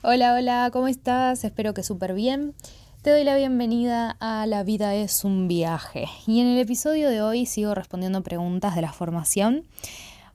[0.00, 1.42] Hola, hola, ¿cómo estás?
[1.42, 2.54] Espero que súper bien.
[3.02, 6.06] Te doy la bienvenida a La vida es un viaje.
[6.24, 9.64] Y en el episodio de hoy sigo respondiendo preguntas de la formación.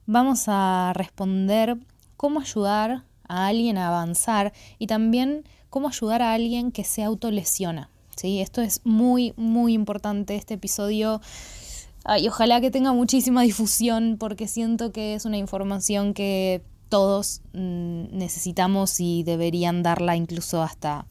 [0.05, 1.77] Vamos a responder
[2.17, 7.89] cómo ayudar a alguien a avanzar y también cómo ayudar a alguien que se autolesiona.
[8.17, 8.41] ¿sí?
[8.41, 10.35] Esto es muy, muy importante.
[10.35, 11.21] Este episodio
[12.17, 16.61] y ojalá que tenga muchísima difusión porque siento que es una información que
[16.93, 21.07] todos mm, necesitamos y deberían darla incluso hasta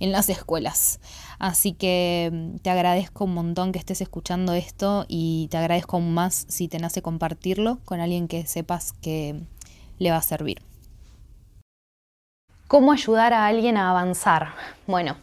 [0.00, 1.00] en las escuelas.
[1.38, 6.14] Así que mm, te agradezco un montón que estés escuchando esto y te agradezco aún
[6.14, 9.38] más si te nace compartirlo con alguien que sepas que
[9.98, 10.62] le va a servir.
[12.66, 14.54] ¿Cómo ayudar a alguien a avanzar?
[14.86, 15.18] Bueno,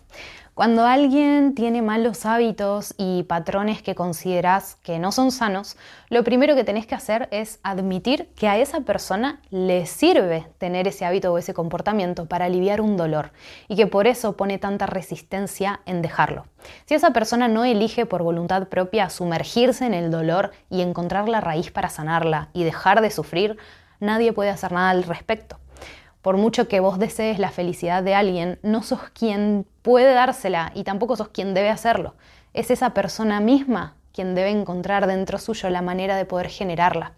[0.60, 5.78] cuando alguien tiene malos hábitos y patrones que consideras que no son sanos,
[6.10, 10.86] lo primero que tenés que hacer es admitir que a esa persona le sirve tener
[10.86, 13.32] ese hábito o ese comportamiento para aliviar un dolor
[13.70, 16.46] y que por eso pone tanta resistencia en dejarlo.
[16.84, 21.40] Si esa persona no elige por voluntad propia sumergirse en el dolor y encontrar la
[21.40, 23.56] raíz para sanarla y dejar de sufrir,
[24.02, 25.58] nadie puede hacer nada al respecto.
[26.22, 30.84] Por mucho que vos desees la felicidad de alguien, no sos quien puede dársela y
[30.84, 32.16] tampoco sos quien debe hacerlo.
[32.54, 37.14] Es esa persona misma quien debe encontrar dentro suyo la manera de poder generarla.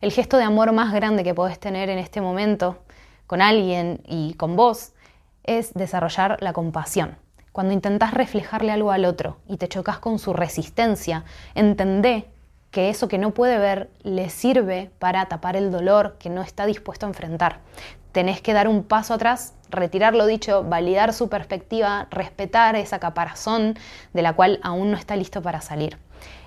[0.00, 2.82] El gesto de amor más grande que podés tener en este momento
[3.26, 4.94] con alguien y con vos
[5.44, 7.16] es desarrollar la compasión.
[7.52, 11.24] Cuando intentás reflejarle algo al otro y te chocas con su resistencia,
[11.54, 12.30] entendé
[12.70, 16.64] que eso que no puede ver le sirve para tapar el dolor que no está
[16.64, 17.60] dispuesto a enfrentar
[18.12, 23.78] tenés que dar un paso atrás, retirar lo dicho, validar su perspectiva, respetar esa caparazón
[24.12, 25.98] de la cual aún no está listo para salir.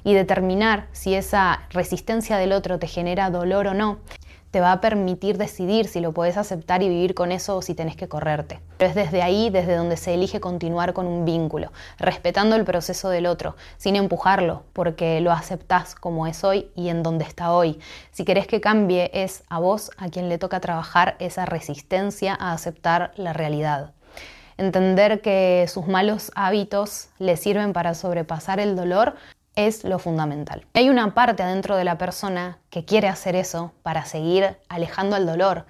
[0.03, 3.99] Y determinar si esa resistencia del otro te genera dolor o no
[4.55, 7.75] te va a permitir decidir si lo puedes aceptar y vivir con eso o si
[7.75, 8.61] tenés que correrte.
[8.77, 13.09] Pero es desde ahí desde donde se elige continuar con un vínculo, respetando el proceso
[13.09, 17.81] del otro, sin empujarlo, porque lo aceptás como es hoy y en donde está hoy.
[18.11, 22.53] Si querés que cambie, es a vos a quien le toca trabajar esa resistencia a
[22.53, 23.91] aceptar la realidad
[24.57, 29.15] entender que sus malos hábitos le sirven para sobrepasar el dolor
[29.55, 30.65] es lo fundamental.
[30.73, 35.25] Hay una parte adentro de la persona que quiere hacer eso para seguir alejando el
[35.25, 35.65] dolor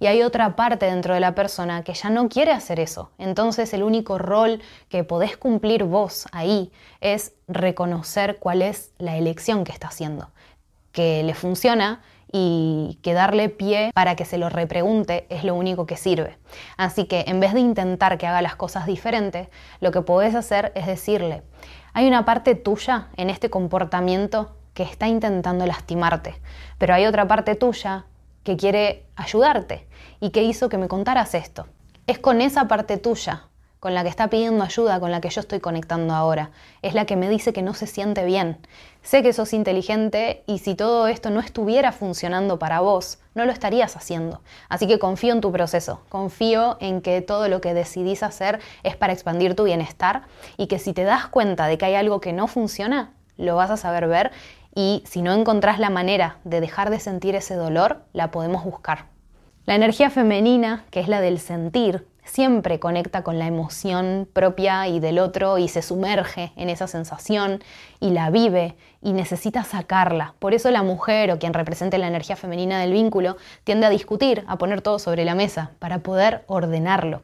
[0.00, 3.10] y hay otra parte dentro de la persona que ya no quiere hacer eso.
[3.18, 9.62] Entonces el único rol que podés cumplir vos ahí es reconocer cuál es la elección
[9.64, 10.30] que está haciendo,
[10.92, 12.00] que le funciona
[12.32, 16.38] y que darle pie para que se lo repregunte es lo único que sirve.
[16.76, 19.48] Así que en vez de intentar que haga las cosas diferentes,
[19.80, 21.42] lo que podés hacer es decirle,
[21.92, 26.40] hay una parte tuya en este comportamiento que está intentando lastimarte,
[26.78, 28.06] pero hay otra parte tuya
[28.44, 29.86] que quiere ayudarte
[30.20, 31.66] y que hizo que me contaras esto.
[32.06, 33.49] Es con esa parte tuya
[33.80, 36.50] con la que está pidiendo ayuda, con la que yo estoy conectando ahora.
[36.82, 38.58] Es la que me dice que no se siente bien.
[39.02, 43.52] Sé que sos inteligente y si todo esto no estuviera funcionando para vos, no lo
[43.52, 44.42] estarías haciendo.
[44.68, 48.96] Así que confío en tu proceso, confío en que todo lo que decidís hacer es
[48.96, 50.24] para expandir tu bienestar
[50.58, 53.70] y que si te das cuenta de que hay algo que no funciona, lo vas
[53.70, 54.30] a saber ver
[54.74, 59.06] y si no encontrás la manera de dejar de sentir ese dolor, la podemos buscar.
[59.64, 65.00] La energía femenina, que es la del sentir, siempre conecta con la emoción propia y
[65.00, 67.62] del otro y se sumerge en esa sensación
[67.98, 70.34] y la vive y necesita sacarla.
[70.38, 74.44] Por eso la mujer o quien represente la energía femenina del vínculo tiende a discutir,
[74.46, 77.22] a poner todo sobre la mesa para poder ordenarlo.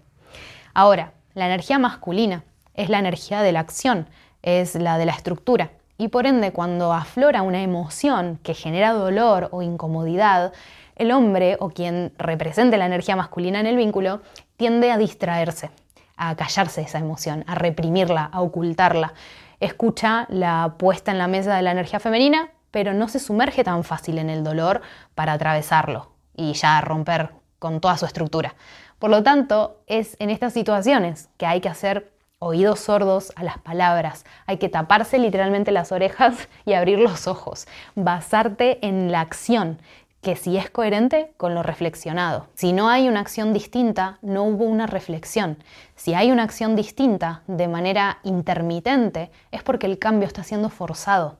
[0.74, 2.42] Ahora, la energía masculina
[2.74, 4.08] es la energía de la acción,
[4.42, 5.70] es la de la estructura.
[5.98, 10.52] Y por ende, cuando aflora una emoción que genera dolor o incomodidad,
[10.96, 14.22] el hombre o quien represente la energía masculina en el vínculo
[14.56, 15.70] tiende a distraerse,
[16.16, 19.14] a callarse esa emoción, a reprimirla, a ocultarla.
[19.60, 23.84] Escucha la puesta en la mesa de la energía femenina, pero no se sumerge tan
[23.84, 24.82] fácil en el dolor
[25.14, 28.54] para atravesarlo y ya romper con toda su estructura.
[28.98, 33.58] Por lo tanto, es en estas situaciones que hay que hacer oídos sordos a las
[33.58, 39.80] palabras, hay que taparse literalmente las orejas y abrir los ojos, basarte en la acción,
[40.26, 42.48] que si es coherente con lo reflexionado.
[42.54, 45.56] Si no hay una acción distinta, no hubo una reflexión.
[45.94, 51.38] Si hay una acción distinta de manera intermitente, es porque el cambio está siendo forzado.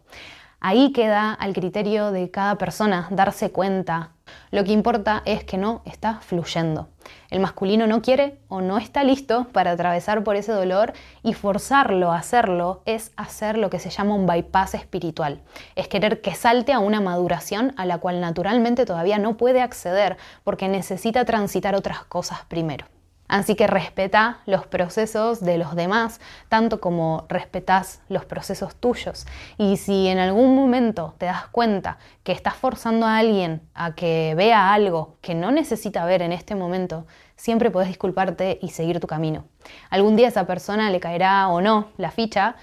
[0.61, 4.13] Ahí queda al criterio de cada persona darse cuenta.
[4.51, 6.89] Lo que importa es que no está fluyendo.
[7.31, 10.93] El masculino no quiere o no está listo para atravesar por ese dolor
[11.23, 15.43] y forzarlo a hacerlo es hacer lo que se llama un bypass espiritual.
[15.75, 20.17] Es querer que salte a una maduración a la cual naturalmente todavía no puede acceder
[20.45, 22.87] porque necesita transitar otras cosas primero.
[23.29, 29.27] Así que respeta los procesos de los demás, tanto como respetas los procesos tuyos.
[29.59, 34.35] Y si en algún momento te das cuenta que estás forzando a alguien a que
[34.37, 39.07] vea algo que no necesita ver en este momento, siempre podés disculparte y seguir tu
[39.07, 39.45] camino.
[39.91, 42.57] Algún día esa persona le caerá o no la ficha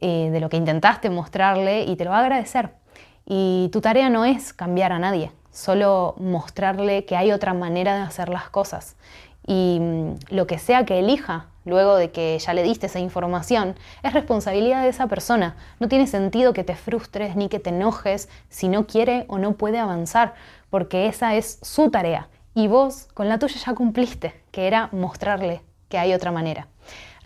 [0.00, 2.70] eh, de lo que intentaste mostrarle y te lo va a agradecer.
[3.26, 8.02] Y tu tarea no es cambiar a nadie, solo mostrarle que hay otra manera de
[8.02, 8.96] hacer las cosas
[9.48, 13.74] y mm, lo que sea que elija luego de que ya le diste esa información,
[14.02, 15.56] es responsabilidad de esa persona.
[15.80, 19.52] No tiene sentido que te frustres ni que te enojes si no quiere o no
[19.52, 20.34] puede avanzar,
[20.70, 22.28] porque esa es su tarea.
[22.54, 26.68] Y vos con la tuya ya cumpliste, que era mostrarle que hay otra manera.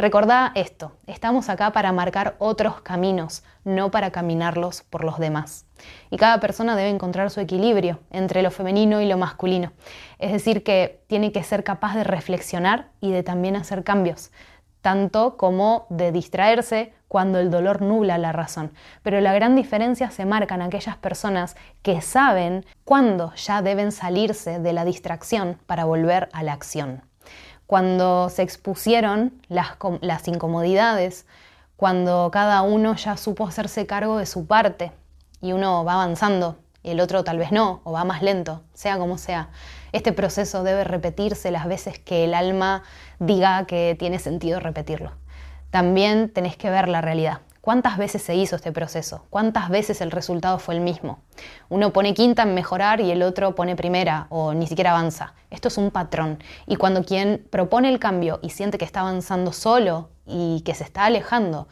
[0.03, 5.65] Recordá esto, estamos acá para marcar otros caminos, no para caminarlos por los demás.
[6.11, 9.71] Y cada persona debe encontrar su equilibrio entre lo femenino y lo masculino.
[10.19, 14.33] Es decir, que tiene que ser capaz de reflexionar y de también hacer cambios,
[14.81, 18.73] tanto como de distraerse cuando el dolor nubla la razón.
[19.05, 24.59] Pero la gran diferencia se marca en aquellas personas que saben cuándo ya deben salirse
[24.59, 27.03] de la distracción para volver a la acción
[27.73, 31.25] cuando se expusieron las, incomodidades,
[31.77, 34.93] cuando cada uno ya supo hacerse cargo de su parte
[35.41, 38.99] y uno va avanzando y el otro tal vez no, o va más lento, sea
[38.99, 39.49] como sea.
[39.93, 42.83] Este proceso debe repetirse las veces que el alma
[43.19, 45.13] diga que tiene sentido repetirlo.
[45.71, 47.41] También tenés que ver la realidad.
[47.63, 49.25] ¿Cuántas veces se hizo este proceso?
[49.31, 51.21] ¿Cuántas veces el resultado fue el mismo?
[51.69, 55.35] Uno pone quinta en mejorar y el otro pone primera o ni siquiera avanza.
[55.49, 56.43] Esto es un patrón.
[56.67, 60.83] Y cuando quien propone el cambio y siente que está avanzando solo y que se
[60.83, 61.69] está alejando,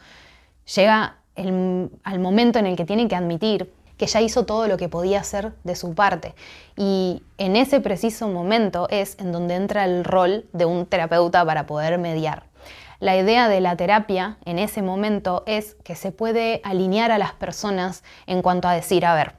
[0.73, 4.87] llega al momento en el que tiene que admitir que ya hizo todo lo que
[4.87, 6.35] podía hacer de su parte.
[6.77, 11.65] Y en ese preciso momento es en donde entra el rol de un terapeuta para
[11.65, 12.50] poder mediar.
[13.01, 17.33] La idea de la terapia en ese momento es que se puede alinear a las
[17.33, 19.33] personas en cuanto a decir, a ver,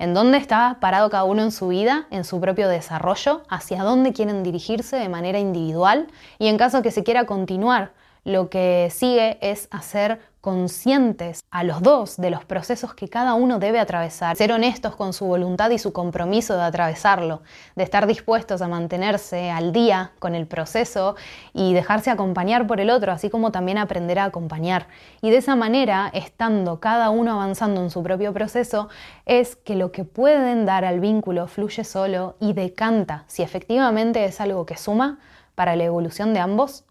[0.00, 3.42] ¿en dónde está parado cada uno en su vida, en su propio desarrollo?
[3.48, 6.08] ¿Hacia dónde quieren dirigirse de manera individual?
[6.40, 7.92] Y en caso que se quiera continuar,
[8.26, 13.60] lo que sigue es hacer conscientes a los dos de los procesos que cada uno
[13.60, 17.42] debe atravesar, ser honestos con su voluntad y su compromiso de atravesarlo,
[17.76, 21.14] de estar dispuestos a mantenerse al día con el proceso
[21.52, 24.88] y dejarse acompañar por el otro, así como también aprender a acompañar.
[25.22, 28.88] Y de esa manera, estando cada uno avanzando en su propio proceso,
[29.24, 34.40] es que lo que pueden dar al vínculo fluye solo y decanta si efectivamente es
[34.40, 35.18] algo que suma
[35.54, 36.85] para la evolución de ambos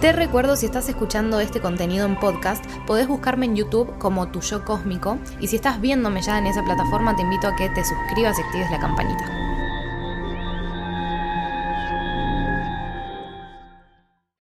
[0.00, 4.40] te recuerdo, si estás escuchando este contenido en podcast, podés buscarme en YouTube como Tu
[4.42, 7.82] Yo Cósmico y si estás viéndome ya en esa plataforma, te invito a que te
[7.82, 9.24] suscribas y actives la campanita.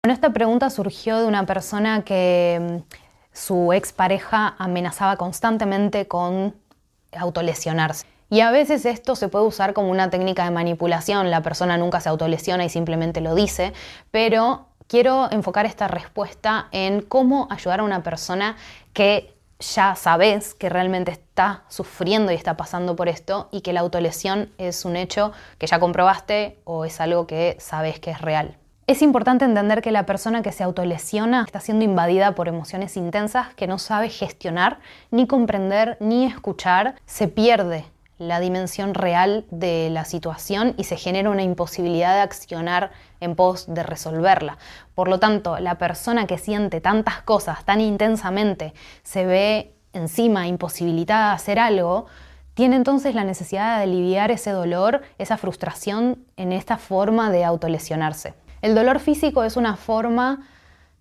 [0.03, 2.95] Bueno, esta pregunta surgió de una persona que mm,
[3.31, 6.53] su expareja amenazaba constantemente con
[7.17, 8.05] autolesionarse.
[8.29, 12.01] Y a veces esto se puede usar como una técnica de manipulación, la persona nunca
[12.01, 13.71] se autolesiona y simplemente lo dice,
[14.11, 18.55] pero quiero enfocar esta respuesta en cómo ayudar a una persona
[18.93, 23.79] que ya sabes que realmente está sufriendo y está pasando por esto y que la
[23.81, 28.57] autolesión es un hecho que ya comprobaste o es algo que sabes que es real.
[28.87, 33.51] Es importante entender que la persona que se autolesiona está siendo invadida por emociones intensas
[33.55, 37.85] que no sabe gestionar, ni comprender, ni escuchar, se pierde
[38.17, 43.65] la dimensión real de la situación y se genera una imposibilidad de accionar en pos
[43.67, 44.57] de resolverla.
[44.93, 51.29] Por lo tanto, la persona que siente tantas cosas tan intensamente se ve encima imposibilitada
[51.29, 52.05] de hacer algo,
[52.53, 58.33] tiene entonces la necesidad de aliviar ese dolor, esa frustración en esta forma de autolesionarse.
[58.61, 60.47] El dolor físico es una forma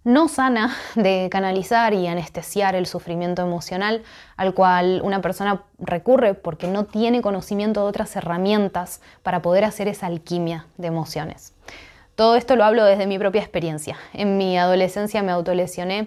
[0.05, 4.03] no sana de canalizar y anestesiar el sufrimiento emocional
[4.37, 9.89] al cual una persona recurre porque no tiene conocimiento de otras herramientas para poder hacer
[9.89, 11.55] esa alquimia de emociones.
[12.15, 13.97] Todo esto lo hablo desde mi propia experiencia.
[14.13, 16.07] En mi adolescencia me autolesioné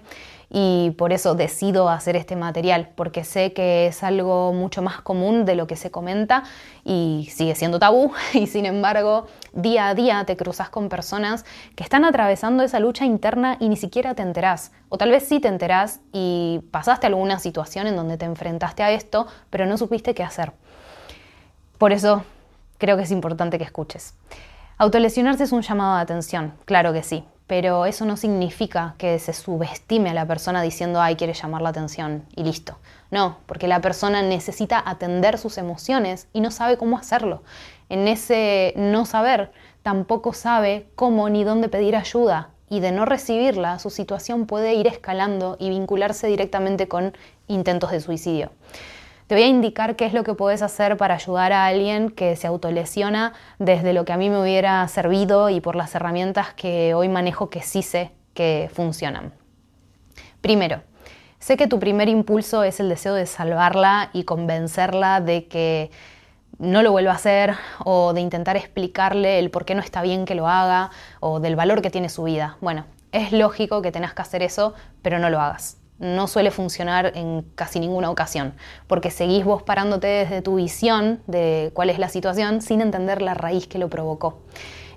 [0.50, 5.44] y por eso decido hacer este material, porque sé que es algo mucho más común
[5.44, 6.44] de lo que se comenta
[6.86, 11.44] y sigue siendo tabú y sin embargo día a día te cruzas con personas
[11.76, 15.42] que están atravesando esa lucha interna y ni siquiera te enterás, o tal vez sí
[15.42, 20.14] te enterás y pasaste alguna situación en donde te enfrentaste a esto, pero no supiste
[20.14, 20.54] qué hacer.
[21.78, 22.24] Por eso
[22.78, 24.14] creo que es importante que escuches.
[24.80, 29.34] Autolesionarse es un llamado de atención, claro que sí, pero eso no significa que se
[29.34, 32.78] subestime a la persona diciendo, ay, quiere llamar la atención y listo.
[33.10, 37.42] No, porque la persona necesita atender sus emociones y no sabe cómo hacerlo.
[37.90, 43.80] En ese no saber, tampoco sabe cómo ni dónde pedir ayuda y de no recibirla,
[43.80, 47.18] su situación puede ir escalando y vincularse directamente con
[47.48, 48.52] intentos de suicidio.
[49.28, 52.38] Te voy a indicar qué es lo que puedes hacer para ayudar a alguien que
[52.38, 56.94] se autolesiona desde lo que a mí me hubiera servido y por las herramientas que
[56.94, 59.34] hoy manejo que sí sé que funcionan.
[60.40, 60.82] Primero,
[61.40, 65.92] sé que tu primer impulso es el deseo de salvarla y convencerla de que
[66.58, 67.54] no lo vuelva a hacer
[67.84, 71.58] o de intentar explicarle el por qué no está bien que lo haga o del
[71.58, 72.56] valor que tiene su vida.
[72.62, 77.12] Bueno, es lógico que tengas que hacer eso, pero no lo hagas no suele funcionar
[77.16, 78.54] en casi ninguna ocasión,
[78.88, 83.34] porque seguís vos parándote desde tu visión de cuál es la situación sin entender la
[83.34, 84.40] raíz que lo provocó.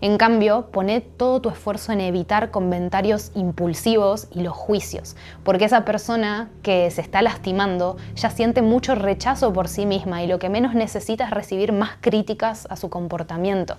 [0.03, 5.15] En cambio, poné todo tu esfuerzo en evitar comentarios impulsivos y los juicios,
[5.45, 10.27] porque esa persona que se está lastimando ya siente mucho rechazo por sí misma y
[10.27, 13.77] lo que menos necesita es recibir más críticas a su comportamiento.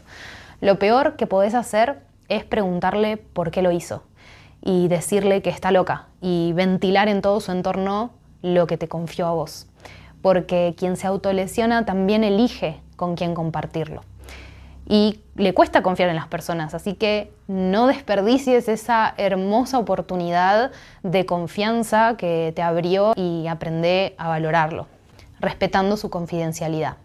[0.60, 4.04] Lo peor que podés hacer es preguntarle por qué lo hizo
[4.62, 9.28] y decirle que está loca y ventilar en todo su entorno lo que te confió
[9.28, 9.68] a vos.
[10.22, 14.02] Porque quien se autolesiona también elige con quién compartirlo.
[14.88, 21.26] Y le cuesta confiar en las personas, así que no desperdicies esa hermosa oportunidad de
[21.26, 24.88] confianza que te abrió y aprende a valorarlo,
[25.40, 26.98] respetando su confidencialidad.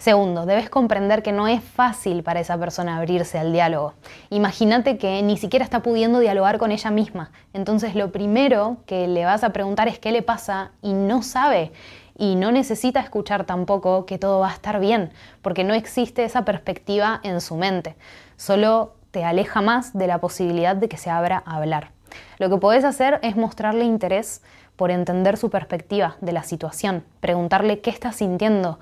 [0.00, 3.92] Segundo, debes comprender que no es fácil para esa persona abrirse al diálogo.
[4.30, 7.32] Imagínate que ni siquiera está pudiendo dialogar con ella misma.
[7.52, 11.72] Entonces lo primero que le vas a preguntar es qué le pasa y no sabe.
[12.16, 16.46] Y no necesita escuchar tampoco que todo va a estar bien, porque no existe esa
[16.46, 17.94] perspectiva en su mente.
[18.38, 21.90] Solo te aleja más de la posibilidad de que se abra a hablar.
[22.38, 24.40] Lo que podés hacer es mostrarle interés
[24.76, 28.78] por entender su perspectiva de la situación, preguntarle qué está sintiendo,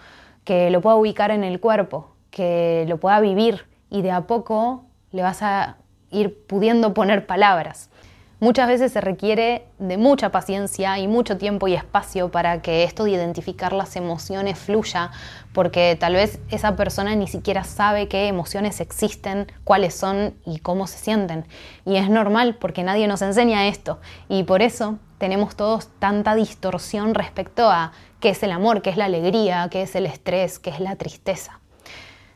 [0.49, 4.87] que lo pueda ubicar en el cuerpo, que lo pueda vivir y de a poco
[5.13, 5.77] le vas a
[6.11, 7.91] ir pudiendo poner palabras.
[8.41, 13.05] Muchas veces se requiere de mucha paciencia y mucho tiempo y espacio para que esto
[13.05, 15.11] de identificar las emociones fluya,
[15.53, 20.87] porque tal vez esa persona ni siquiera sabe qué emociones existen, cuáles son y cómo
[20.87, 21.45] se sienten.
[21.85, 24.01] Y es normal porque nadie nos enseña esto.
[24.31, 28.97] Y por eso tenemos todos tanta distorsión respecto a qué es el amor, qué es
[28.97, 31.61] la alegría, qué es el estrés, qué es la tristeza.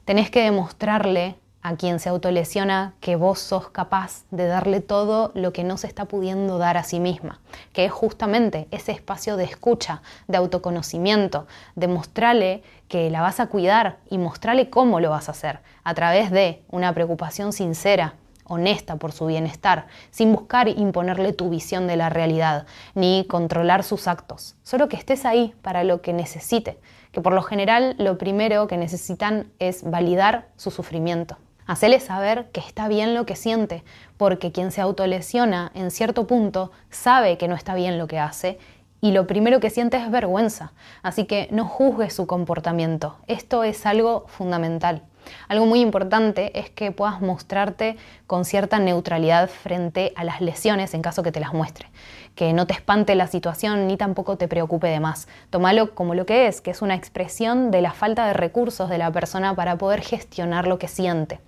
[0.04, 5.52] Tenés que demostrarle a quien se autolesiona que vos sos capaz de darle todo lo
[5.52, 7.40] que no se está pudiendo dar a sí misma,
[7.72, 11.46] que es justamente ese espacio de escucha, de autoconocimiento,
[11.76, 15.94] de mostrarle que la vas a cuidar y mostrarle cómo lo vas a hacer, a
[15.94, 18.14] través de una preocupación sincera,
[18.52, 24.08] honesta por su bienestar, sin buscar imponerle tu visión de la realidad, ni controlar sus
[24.08, 26.78] actos, solo que estés ahí para lo que necesite,
[27.12, 31.36] que por lo general lo primero que necesitan es validar su sufrimiento.
[31.66, 33.84] Hacele saber que está bien lo que siente,
[34.16, 38.58] porque quien se autolesiona en cierto punto sabe que no está bien lo que hace
[39.00, 40.72] y lo primero que siente es vergüenza.
[41.02, 43.16] Así que no juzgues su comportamiento.
[43.26, 45.02] Esto es algo fundamental.
[45.48, 51.02] Algo muy importante es que puedas mostrarte con cierta neutralidad frente a las lesiones en
[51.02, 51.88] caso que te las muestre.
[52.34, 55.28] Que no te espante la situación ni tampoco te preocupe de más.
[55.50, 58.98] Tómalo como lo que es, que es una expresión de la falta de recursos de
[58.98, 61.40] la persona para poder gestionar lo que siente.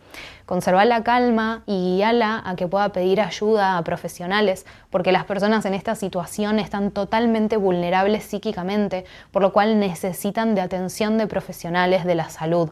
[0.46, 5.64] Conservar la calma y guíala a que pueda pedir ayuda a profesionales, porque las personas
[5.64, 12.04] en esta situación están totalmente vulnerables psíquicamente, por lo cual necesitan de atención de profesionales
[12.04, 12.70] de la salud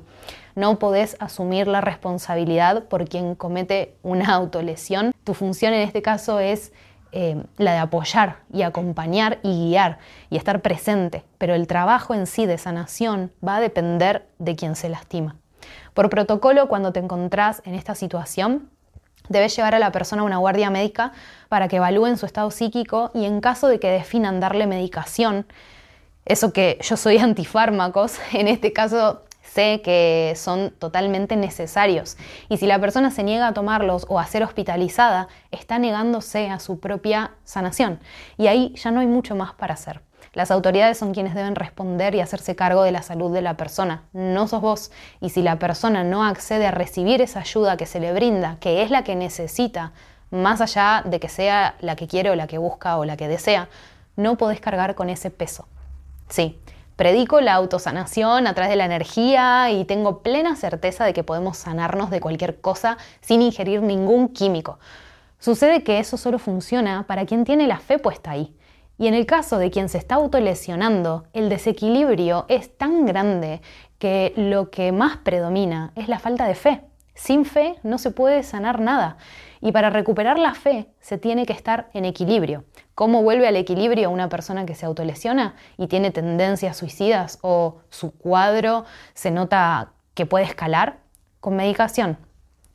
[0.54, 5.12] no podés asumir la responsabilidad por quien comete una autolesión.
[5.24, 6.72] Tu función en este caso es
[7.12, 9.98] eh, la de apoyar y acompañar y guiar
[10.30, 14.76] y estar presente, pero el trabajo en sí de sanación va a depender de quien
[14.76, 15.36] se lastima.
[15.94, 18.70] Por protocolo, cuando te encontrás en esta situación,
[19.28, 21.12] debes llevar a la persona a una guardia médica
[21.48, 25.46] para que evalúen su estado psíquico y en caso de que definan darle medicación,
[26.24, 32.16] eso que yo soy antifármacos, en este caso sé que son totalmente necesarios.
[32.48, 36.58] Y si la persona se niega a tomarlos o a ser hospitalizada, está negándose a
[36.58, 38.00] su propia sanación.
[38.38, 40.00] Y ahí ya no hay mucho más para hacer.
[40.32, 44.04] Las autoridades son quienes deben responder y hacerse cargo de la salud de la persona,
[44.14, 44.90] no sos vos.
[45.20, 48.82] Y si la persona no accede a recibir esa ayuda que se le brinda, que
[48.82, 49.92] es la que necesita,
[50.30, 53.28] más allá de que sea la que quiere o la que busca o la que
[53.28, 53.68] desea,
[54.16, 55.66] no podés cargar con ese peso.
[56.30, 56.58] Sí,
[57.02, 61.56] Predico la autosanación a través de la energía y tengo plena certeza de que podemos
[61.56, 64.78] sanarnos de cualquier cosa sin ingerir ningún químico.
[65.40, 68.54] Sucede que eso solo funciona para quien tiene la fe puesta ahí.
[68.98, 73.62] Y en el caso de quien se está autolesionando, el desequilibrio es tan grande
[73.98, 76.82] que lo que más predomina es la falta de fe.
[77.16, 79.16] Sin fe no se puede sanar nada.
[79.64, 82.64] Y para recuperar la fe se tiene que estar en equilibrio.
[82.96, 88.10] ¿Cómo vuelve al equilibrio una persona que se autolesiona y tiene tendencias suicidas o su
[88.10, 90.98] cuadro se nota que puede escalar?
[91.38, 92.18] Con medicación,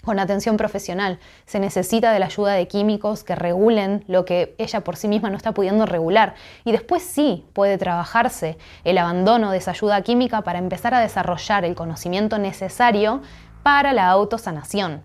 [0.05, 1.19] con atención profesional.
[1.45, 5.29] Se necesita de la ayuda de químicos que regulen lo que ella por sí misma
[5.29, 6.35] no está pudiendo regular.
[6.63, 11.65] Y después sí puede trabajarse el abandono de esa ayuda química para empezar a desarrollar
[11.65, 13.21] el conocimiento necesario
[13.61, 15.03] para la autosanación.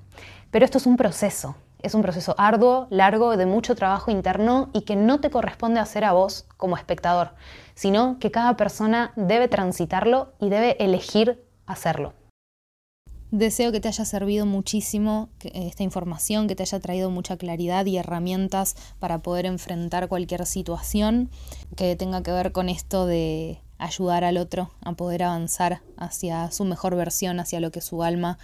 [0.53, 4.83] Pero esto es un proceso, es un proceso arduo, largo, de mucho trabajo interno y
[4.83, 7.35] que no te corresponde hacer a vos como espectador,
[7.75, 12.15] sino que cada persona debe transitarlo y debe elegir hacerlo.
[13.31, 17.97] Deseo que te haya servido muchísimo esta información, que te haya traído mucha claridad y
[17.97, 21.31] herramientas para poder enfrentar cualquier situación
[21.75, 26.67] que tenga que ver con esto de ayudar al otro a poder avanzar hacia su
[26.67, 28.37] mejor versión, hacia lo que su alma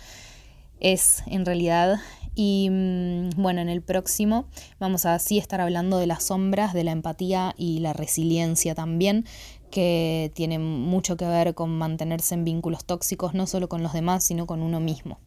[0.81, 1.99] es en realidad
[2.39, 4.47] y mm, bueno, en el próximo
[4.79, 9.25] vamos a así estar hablando de las sombras, de la empatía y la resiliencia también,
[9.73, 14.23] que tienen mucho que ver con mantenerse en vínculos tóxicos, no solo con los demás,
[14.23, 15.19] sino con uno mismo.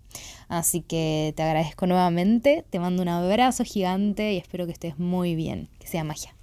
[0.48, 5.36] Así que te agradezco nuevamente, te mando un abrazo gigante y espero que estés muy
[5.36, 6.34] bien, que sea magia.